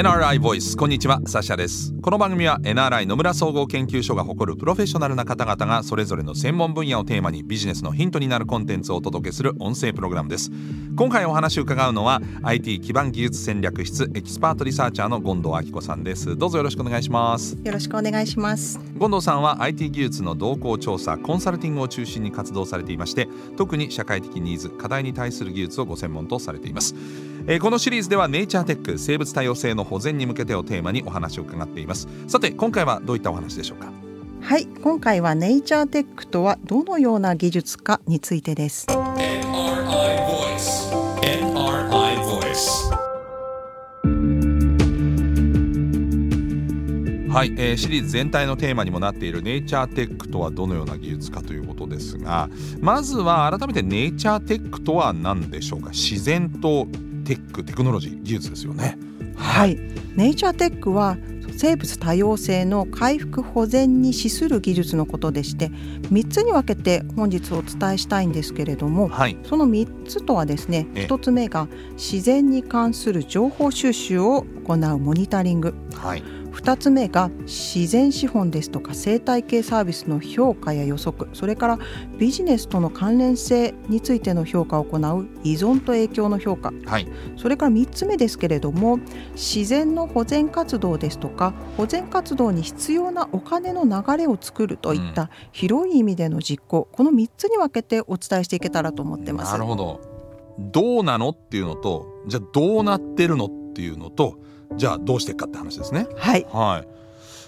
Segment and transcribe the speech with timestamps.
[0.00, 1.92] NRI ボイスこんにちはサシャです。
[2.00, 10.50] この番組は NRI 野村総合研究所が誇るプロフェッショナルな方々がそれぞれの専門分野をテーマにビジネスのヒントになるコンテンツをお届けする音声プログラムです。
[10.96, 16.34] 今回お話を伺うのは IT 基盤技術戦略室エキスパートリサーチャーの権藤亜希子さんです。
[16.34, 17.58] どうぞよろしくお願いします。
[17.62, 18.80] よろしくお願いします。
[18.98, 23.28] 権藤さんは IT 技術の動向調査コンサルティングを中心に活動されていまして
[23.58, 26.94] 特に社会的ニーズ課題に対する技術をご専門とされています
[27.50, 32.06] えー、このシリーズではネイチャーテック生物多様性の保全に向けてをテーマにお話を伺っています。
[32.28, 33.90] さて今回はどういったお話でしょうか？
[34.40, 38.86] はい今回はネイチャーテックとはどのような技術かについてです。
[38.86, 39.00] NRI
[40.28, 42.90] Voice NRI Voice
[47.32, 52.48] はい、えー、シリーズ全体のテーマにもなっているネイチャーテックとはどのような技術かということですが
[52.80, 55.90] まずは改めてネイチャーテックとは何でしょうか？
[55.90, 56.86] 自然と
[57.30, 58.98] テックテクノロジー技術ですよね。
[59.36, 59.78] はい、
[60.16, 61.16] ネイチャーテックは
[61.56, 81.30] 生物多様性の回復保全に資する技術のことでして3つに分けて本日お伝えしたいんですけれども、はい、その3つとはですね1つ目が自然に関する情報収集を行うモニタリング、はい2つ目が自然資本ですとか生態系サービスの評価や予測。
[81.32, 81.78] それから
[82.18, 88.98] ビジネスとの関連性についての評価を行う依存と影響の評価、はい、それから3つ目ですけれども
[89.32, 99.52] 自然の保全活動ですとか保全活動に必要なお金の流れを作るといった広い意味での実行、うん、この3つに分けてお伝えしていけたらと思ってます。
[99.52, 100.00] なるほど。
[100.58, 104.38] どうなのっていうのとじゃあどうなってるのっていうのと
[104.76, 106.06] じゃあどうしていくかって話ですね。
[106.16, 106.88] はい、はい。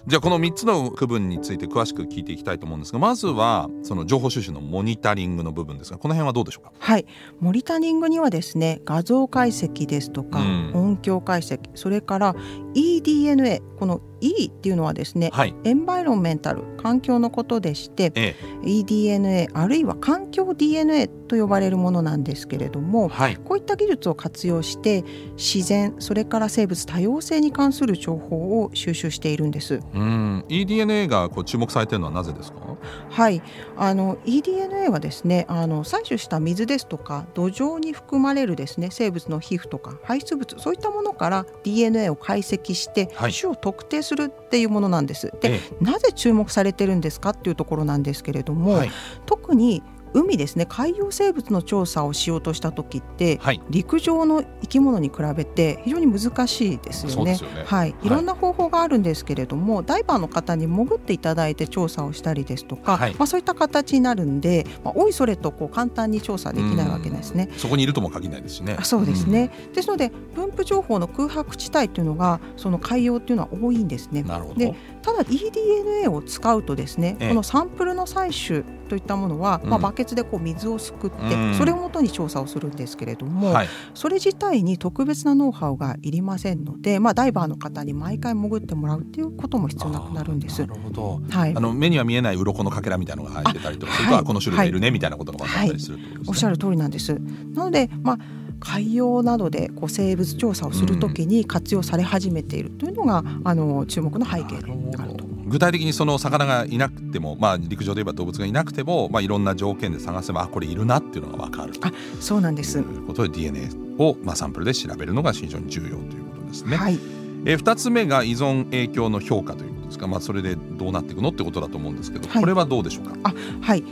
[0.04, 6.72] じゃあこの3つの区分について詳しく聞いていきたいと思うんですがまずはその情報収集のモニタリングの部分ですがこの辺はどうでしょうか？
[6.80, 7.06] はい。
[7.38, 12.34] モニタリングにはですね画像解析ですとか、うん、音響解析それから
[12.74, 25.02] eDNA この E っていうのはですね、はい、エンバイロンメンタル環境のことでして、ええ、eDNA あるいは環境 DNA と呼ばれるものなんですけれども、はい、こういった技術を活用して
[25.36, 29.80] 自然それから生物多様性に関する情報を収集しているんです。
[29.94, 30.44] うん。
[30.48, 32.76] eDNA がこう注目されているのはなぜですか？
[33.10, 33.42] はい。
[33.76, 45.32] あの eDNA はですねあの採取した水ですとか土壌に含まれるですね生物の皮膚とか排出物そういったものから DNA を解析して、種を特定するっていうものなんです。
[45.40, 48.90] で、なぜ注目されてるんですかっていうところなんですけれども、はい、
[49.26, 49.82] 特に
[50.14, 57.32] 海ですね海洋生物の調査をしようとした時って、はい、陸上の生き物に比べて非常に難しいですよね。
[57.40, 67.48] よねはい、いろんな方法があるんですけれども、はい、ダイバーの方に潜っていただいて調査をしたりですとか、はい、まあ、そういった形になるんで、まあ、おいそれとこう簡単に調査できないわけですね。
[67.56, 68.76] そこにいるとも限らないですしね。
[68.82, 69.50] そうですね。
[69.74, 74.22] ですので分布情報の空白地帯というのがその海洋というのは多いんですね。
[74.22, 90.60] なるほどでただ eDNA を使うとですね、ええ、このサンプルの採取といったものは、うん、まあ、バケツでこう水をすくって、うん、それをもとに調査をするんですけれども、はい、それ自体に特別なノウハウがいりませんので、まあ、ダイバーの方に毎回潜ってもらうっていうことも必要なくなるんです。
[90.60, 94.72] なるほど、はい、あの目には見えない鱗のかけらみたいなのが生えてたりとかすると、はい、この種類がい。
[94.72, 97.14] るね、みたいなことが分かったりする、ね、おっしゃる通りなんです。
[97.54, 98.18] なので、まあ
[98.64, 105.21] 海洋などでこう生物調査をするときに活用され始めているというのが、あの注目の背景であると。
[105.52, 111.74] 具体的にその魚がいなくても、まあ、陸上で言えば動物がいなくても、まあ、いろんな条件で探せばあこれいるなっていうのが分かる。
[111.82, 112.82] あそうなんです。
[112.82, 113.68] ということで DNA
[113.98, 116.78] を、まあ、サンプルで調べるのが非常に重要ということですね。
[116.78, 116.98] はい、
[117.44, 123.18] え2つ目が依存影響の評価ということですか、まあ、それでどうなっていくのってことだと思うんですけど、はい、これはどうでしょうか？
[123.24, 123.84] あはい。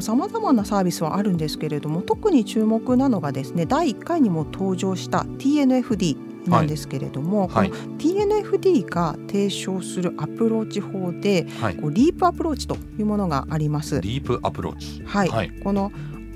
[0.00, 14.00] さまざまなサービスはあるんですけれども特に注目なのがですね第1回にも登場した TNFD なんですけれども、はい、TNFD が提唱するアプローチ法で、はい、 LEAP アプローチというものがあります。
[14.00, 15.92] リープアプローチ、はい、はい、この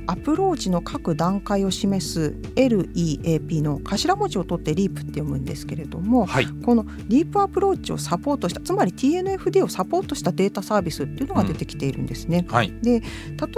[0.07, 12.45] アプローチの各段階を示す LEAP の頭文字を取って LEAP って読むんですけれども、はい、この LEAP アプローチをサポートしたつまり TNFD をサポートしたデータサービスっていうのが出てきているんですね。
[12.49, 13.07] うんはい、で例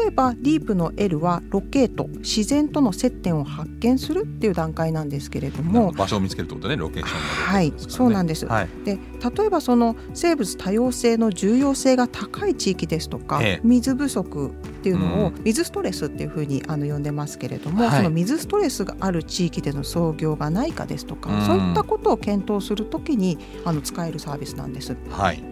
[0.06, 8.46] えばリープの L はロケート自然との接点を発見するっていう段階なんですけれども場所を見つけるってことねロケーション、ね、はいそうなんです。
[8.46, 8.99] はい、で
[9.37, 14.52] 例えばその生物多様性の重要性が高い地域ですとか、ええ、水不足
[14.87, 24.97] っていうのを、水ストレスっていうふうにあの呼んでますけれども、はい、その水ストレスがある地域での操業がないかですとか、そういったことを検討するときにあの使えるサービスなんです。
[25.11, 25.43] はい。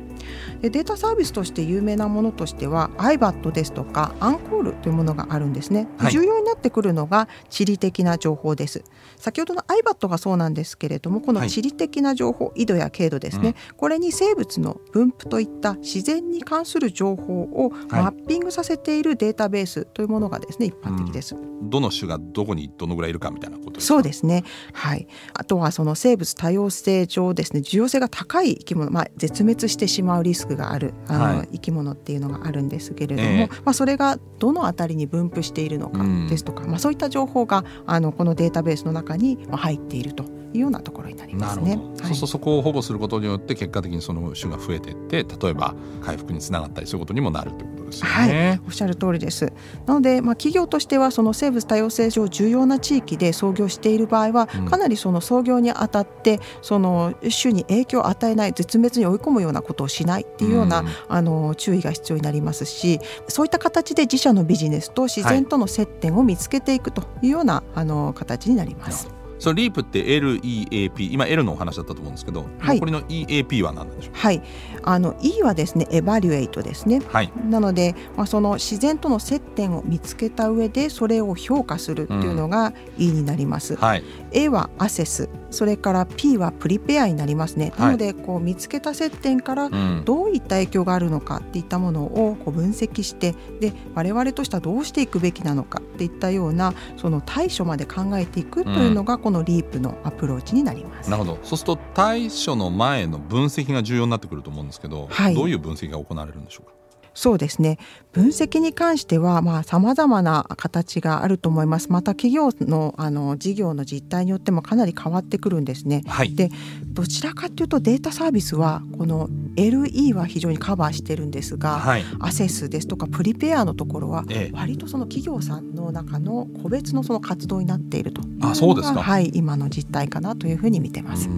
[0.63, 8.85] でデータサービスとして有名なものとしては iBAT ですとかアンコールというものがあるんですね、はい、重要になってくるのが地理的な情報です。
[9.17, 24.45] 先ほどの iBAT がそうなんですけれどもこの地理的な情報、はい、緯度や経度ですね、うん、これに生物の分布といった自然に関する情報をマッピングさせているデータベースというものがですね一般的です、うん、どの種がどこにどのぐらいいるかみたいなことそうですね。
[24.73, 25.09] はい。
[25.33, 41.77] あとはその生物多様性上ですね重要性が高い生き物まあ絶滅してしまうリスクがあるあの、はい、生き物っていうのがあるんですけれども、えー、まあそれがどの辺りに分布しているのかですとか、うん、まあそういった情報があのこのデータベースの中に入っているというようなところになりますね。
[41.77, 48.49] はい、そうするとそこを保護することによって結果的にその種が増えていって例えば回復につながったりそういうことにもなるというですよね。
[48.49, 49.53] はい、おっしゃる通りです。
[49.87, 69.24] なので、まあ、企業としてはその生物多様性上重要な地域で操業している場合は、かなりその操業にあたってその種に影響を与えない絶滅に追い込むようなことをしないっていうような、うん、あの注意が必要になりますしそういった形で自社のビジネスと自然との接点を見つけていくというような、あの形になります。
[69.39, 74.15] その LEAP って LEAP 今 L のお話だったと思うんですけど、はい、残りの EAP は何なんでしょう？
[74.15, 74.43] はい。
[74.83, 84.05] あの E はですね evaluate ですね、はい、なので、まあ、その自然との接点を見つけた上でそれを評価するっていうのが E になります、うんはい、
[84.35, 87.73] A は assess それから P は prepare になりますね。
[87.79, 89.71] なのでこう見つけた接点から
[90.05, 101.11] どういった影響があるのかっていったものをこう分析してで我々としてはどうしていくべきなのかっていったようなその対処まで考えていくというのがこの LEAP のアプローチになります。
[101.11, 101.39] なるほど。
[101.45, 106.73] そうすると対処の前の分析が重要になってくると思うんですけど、はい、どういう分析が行われるんでしょうか？
[107.15, 107.79] そうですね。
[108.13, 111.91] 分析に関してはさまざ、まな形があると思います。
[111.91, 116.03] また企業のあの事業の実態によってもかなり変わってくるんですね。
[116.07, 116.51] はい、で
[116.87, 128.23] どちらかというとデータサービスはこの LE は非常にカバーしてるんですが、はい、アセスですとかプリペアのところは割とその企業さんの中の個別のその活動になっていると。
[128.23, 131.29] いうのがはい、今の実態かなというふうに見てます。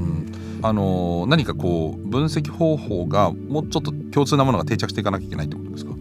[0.62, 5.94] あの何かこう分析方法がもうちょっと共通なものが定着していかなきゃいけないってことですか？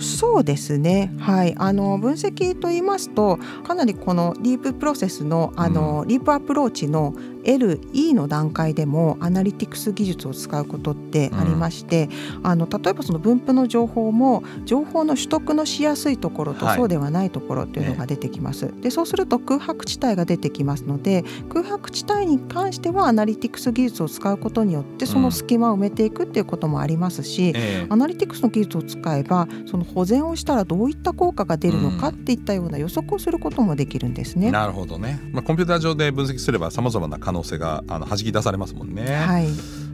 [0.00, 7.14] そうですね、はい、あの分析と言いますとかなりこの LEAP プロセスのあの、うん、 LEAP アプローチの
[7.44, 12.08] LE の段階でも analytics 技術を使うことってありまして、
[12.38, 18.66] うん、あの例えばその分布の情報も情報の取得のしやすいところとそうではないところっていうのが出てきます。
[18.66, 27.52] はい、でそうすると空白地帯が出てきますので空白地帯に関しては analytics 技術を使うことによってその隙間を埋めていくっていうこともありますし、
[27.84, 34.50] うん、アナリティクスの技術を使えばその保全をしたらどういった効果が出るのかっていったような予測をすることもできるんですね。
[34.50, 39.04] なるほどね、まあ、コンピューター上で分析すればさまざまな可能性があの弾き出されますもんね。
[39.14, 39.48] はい、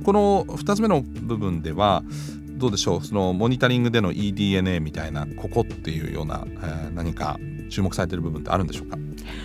[0.05, 2.05] この2つ目の部分では
[2.59, 3.05] どうでしょう？
[3.05, 7.39] そのモニタリングでの eDNA みたいなここっていうような、えー、何か
[7.71, 8.97] 注目されている部分ってあるんでしょうか？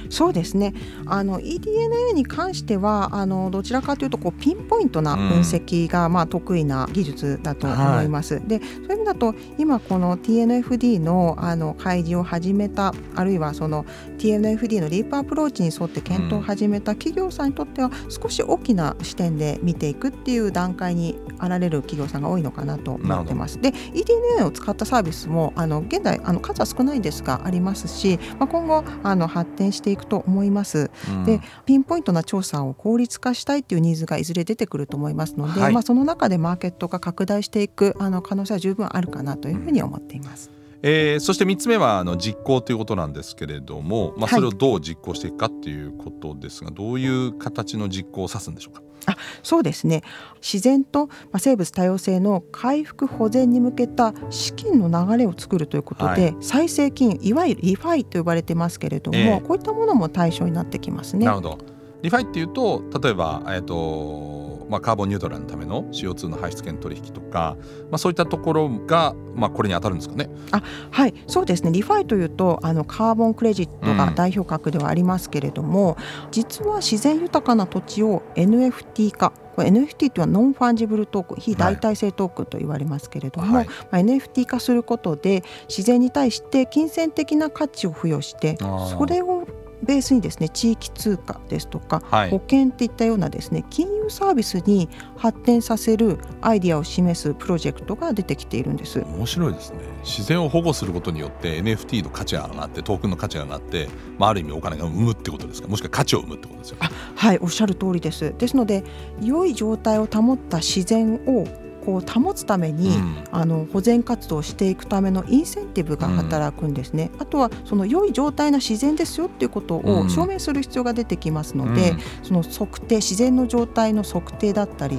[0.09, 0.73] そうですね。
[1.05, 8.35] あの eDNA に関してはあのどちらかというとこうピンポイントな分析が、うん、まあ、得意な技術だと思います。
[8.35, 13.85] はい、でそういう意味だと今この TNFD のあの開示を始めたあるいはその
[14.17, 23.59] TNFD のリープアプローチに沿って検討を始めた企業さんにとっては少し大きな視点で見ていくっていう段階にあられる企業さんが多いのかなと思ってます。
[23.61, 30.89] で eDNA を使ったサービスもあの現在あの数は少ないんですがありますし、まあ、今後あの発展していくと思います。
[31.09, 40.49] うん、でピンポイントな調査を効率化したいっていうニーズがいずれ出てくると思いますので、はい、まあ、その中でマーケットが拡大していくあの可能性は十分あるかなというふうに思っています。
[40.87, 48.83] えー、そして3つ目はあの実行ということなんですけれども、まあ、それをどう実行していくかっていうことですが、はい、どういう形の実行を指すんでしょうか？
[49.07, 50.03] あそうですね。
[50.41, 61.25] 自然と生物多様性の回復保全に向けた資金の流れを作るということで、はい、再生金融いわゆる ReFi と呼ばれてますけれども、えー、こういったものも対象になってきますね。
[61.25, 61.57] なるほど。
[62.03, 64.34] ReFi っていうと例えば、えーと
[64.69, 67.57] まあ、カーボンニュートラルのための CO2 の排出権取引とか、
[67.91, 70.29] まあ、そういったところが、まあ、これに当たるんですかね。
[70.51, 71.13] あはい。
[71.27, 71.71] そうですね。
[71.71, 89.47] ReFi というとあのカーボンクレジットが代表格ではありますけれども、うん、実は自然豊かな土地を NFT 化これ NFT というのは non-fungible token 非代替性トークンと言われますけれども、はい、まあ、NFT 化することで自然に対して金銭的な価値を付与してそれを
[89.85, 98.99] ベースにですね地域通貨ですとか、はい、保険っていったようなですね金融サービスに発展させるアイディアを示すプロジェクトが出てきているんです。
[98.99, 99.79] 面白いですね。
[100.03, 103.87] 自然を保護することによって NFT の価値が上がってトークンの価値が上がって、
[104.17, 105.67] まあ、ある意味お金が生むってことですか？
[105.67, 106.77] もしくは価値を生むってことですよ
[107.15, 108.33] はいおっしゃる通りです。
[108.37, 108.83] ですので
[109.21, 111.47] 良い状態を保った自然を
[111.85, 124.97] こう保つために、うん、あの保全活動をしていくためのインセンティブが働くんですね、うん、あとはその良い状態な自然ですよっていうことを証明する必要が出てきますので、うん、その測定自然の状態の測定だったり、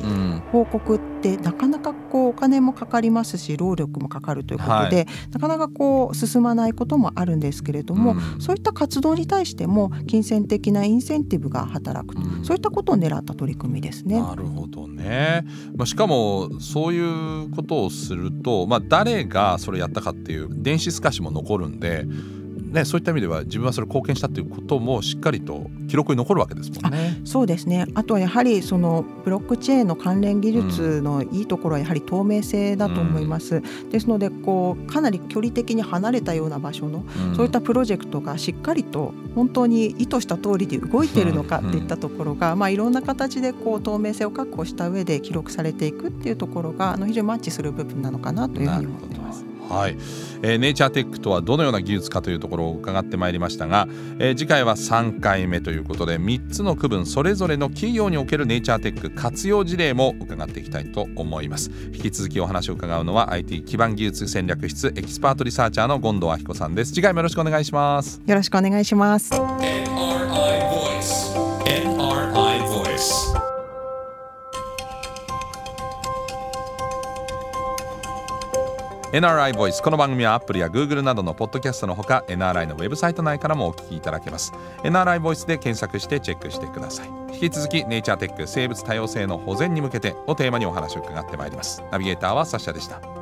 [0.52, 14.20] 報告ってなかなかこうお金もかかりますし労力もかかるということで、はい、なかなかこう進まないこともあるんですけれども、そういった活動に対しても金銭的なインセンティブが働くと、そういったことを狙った取り組みですね。
[14.20, 15.44] なるほどね、
[15.74, 22.06] まあ、しかもそういうことをすると、まあ、誰がそれやったかっていう電子透かしも残るんで
[22.66, 27.20] ね、そういった意味では自分はそれ貢献したということもしっかりと記録に残るわけですもんね。
[27.24, 33.56] そうですねあとはやはりそのブロックチェーンの関連技術のいいところはやはり透明性だと思います。
[33.56, 49.55] うん、ですのでこうかなり距離的に離れたような場所の、うん、そういったプロジェクトがしっかりと本当に意図した通りで動いているのかっていったところが、うん、まあ、いろんな形でこう透明性を確保した上で記録されていくっていうところがあの非常にマッチする部分なのかなというふうに思ってます。
[49.68, 49.96] はい、
[50.42, 53.86] えー、ネイチャーテックとはどのような技術かというところを伺ってまいりましたが、
[54.18, 61.70] えー、次回は3回目ということで3つの区分それぞれの企業におけるネイチャーテック活用事例も伺っていきたいと思います。
[61.92, 66.92] 引き続きお話を伺うのは IT 基盤技術戦略室エキスパートリサーチャーの権藤亜希子さんです。
[66.92, 68.20] 次回もよろしくお願いします。
[68.26, 69.30] よろしくお願いします。
[79.16, 84.52] NRI ボイスこの番組は Apple や Google などのポッドキャストのほか NRI のウェブサイト内からもお聞きいただけます。
[84.82, 87.08] NRI ボイスで検索してチェックしてください。
[87.32, 91.82] 引き続きネイチャーテック生物多様性の保全に向けてをテーマにお話を伺ってまいります。
[91.90, 93.15] ナビゲーターはサッシャでした。